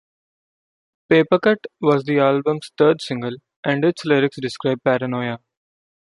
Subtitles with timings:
[1.11, 5.37] "Papercut" was the album's third single, and its lyrics describe paranoia.